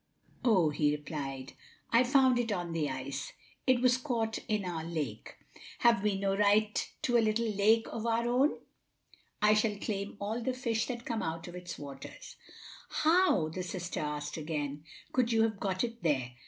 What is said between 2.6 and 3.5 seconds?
the ice.